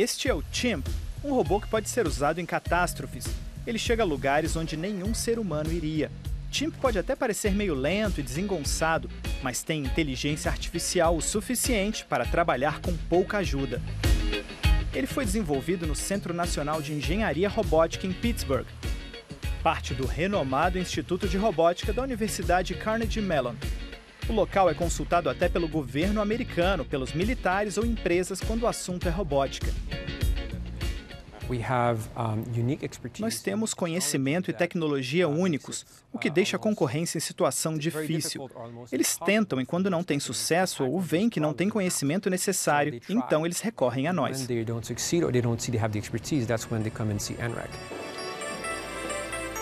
[0.00, 0.86] Este é o Chimp,
[1.22, 3.26] um robô que pode ser usado em catástrofes.
[3.66, 6.10] Ele chega a lugares onde nenhum ser humano iria.
[6.50, 9.10] Chimp pode até parecer meio lento e desengonçado,
[9.42, 13.82] mas tem inteligência artificial o suficiente para trabalhar com pouca ajuda.
[14.94, 18.66] Ele foi desenvolvido no Centro Nacional de Engenharia Robótica em Pittsburgh,
[19.62, 23.56] parte do renomado Instituto de Robótica da Universidade Carnegie Mellon.
[24.28, 29.08] O local é consultado até pelo governo americano, pelos militares ou empresas quando o assunto
[29.08, 29.72] é robótica.
[33.20, 38.48] Nós temos conhecimento e tecnologia únicos, o que deixa a concorrência em situação difícil.
[38.90, 43.44] Eles tentam e, quando não têm sucesso ou veem que não têm conhecimento necessário, então
[43.44, 44.46] eles recorrem a nós.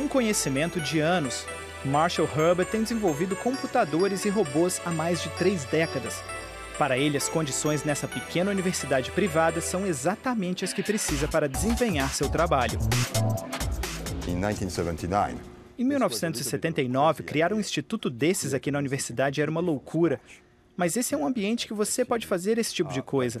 [0.00, 1.44] Um conhecimento de anos.
[1.84, 6.22] Marshall Herbert tem desenvolvido computadores e robôs há mais de três décadas.
[6.78, 12.12] Para ele, as condições nessa pequena universidade privada são exatamente as que precisa para desempenhar
[12.12, 12.78] seu trabalho.
[15.78, 20.20] Em 1979, criar um instituto desses aqui na universidade era uma loucura.
[20.76, 23.38] Mas esse é um ambiente que você pode fazer esse tipo de coisa.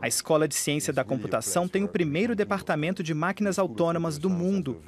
[0.00, 4.80] A Escola de Ciência da Computação tem o primeiro departamento de máquinas autônomas do mundo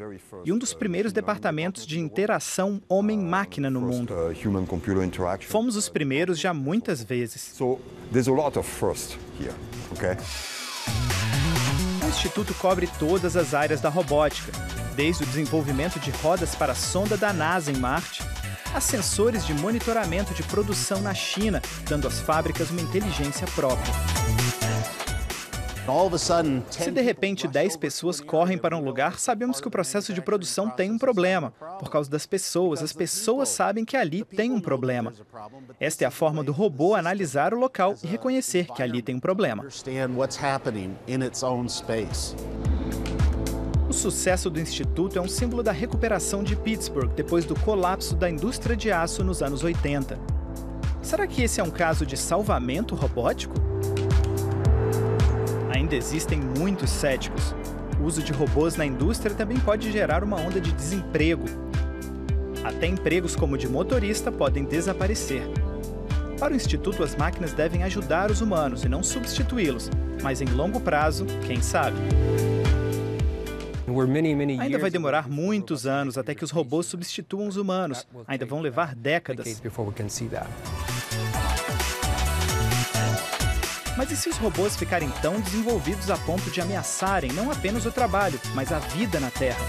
[0.44, 4.14] e um dos primeiros departamentos de interação homem-máquina no mundo.
[5.48, 7.42] Fomos os primeiros já muitas vezes.
[12.05, 14.52] O Instituto cobre todas as áreas da robótica,
[14.94, 18.22] desde o desenvolvimento de rodas para a sonda da NASA em Marte
[18.74, 23.92] a sensores de monitoramento de produção na China, dando às fábricas uma inteligência própria.
[26.70, 30.70] Se de repente 10 pessoas correm para um lugar, sabemos que o processo de produção
[30.70, 31.52] tem um problema.
[31.80, 35.12] Por causa das pessoas, as pessoas sabem que ali tem um problema.
[35.80, 39.20] Esta é a forma do robô analisar o local e reconhecer que ali tem um
[39.20, 39.66] problema.
[44.00, 48.74] Sucesso do Instituto é um símbolo da recuperação de Pittsburgh depois do colapso da indústria
[48.74, 50.18] de aço nos anos 80.
[51.02, 53.52] Será que esse é um caso de salvamento robótico?
[55.74, 57.55] Ainda existem muitos céticos.
[58.00, 61.44] O uso de robôs na indústria também pode gerar uma onda de desemprego.
[62.64, 65.42] Até empregos como o de motorista podem desaparecer.
[66.39, 69.90] Para o Instituto, as máquinas devem ajudar os humanos e não substituí-los,
[70.22, 71.98] mas em longo prazo, quem sabe?
[74.61, 78.06] Ainda vai demorar muitos anos até que os robôs substituam os humanos.
[78.27, 79.46] Ainda vão levar décadas.
[83.96, 87.92] Mas e se os robôs ficarem tão desenvolvidos a ponto de ameaçarem não apenas o
[87.92, 89.61] trabalho, mas a vida na Terra?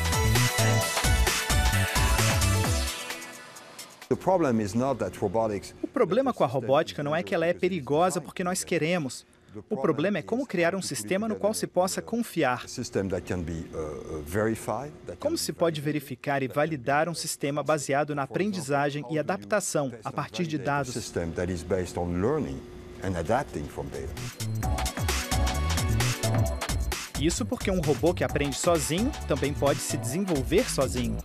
[5.81, 9.25] O problema com a robótica não é que ela é perigosa porque nós queremos.
[9.69, 12.65] O problema é como criar um sistema no qual se possa confiar.
[15.19, 20.47] Como se pode verificar e validar um sistema baseado na aprendizagem e adaptação a partir
[20.47, 21.13] de dados?
[27.19, 31.17] Isso porque um robô que aprende sozinho também pode se desenvolver sozinho.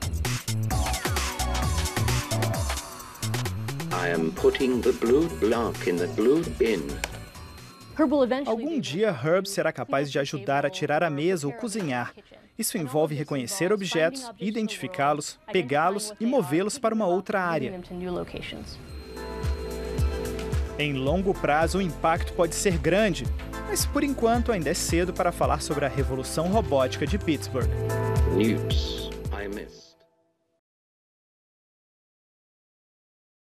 [3.93, 6.87] I am putting the blue block in the blue bin.
[8.47, 12.13] Algum dia, Herb será capaz de ajudar a tirar a mesa ou cozinhar.
[12.59, 17.81] Isso envolve reconhecer objetos, identificá-los, pegá-los e movê-los para uma outra área.
[20.79, 23.25] Em longo prazo, o impacto pode ser grande,
[23.69, 27.71] mas por enquanto ainda é cedo para falar sobre a revolução robótica de Pittsburgh.
[28.35, 29.11] News.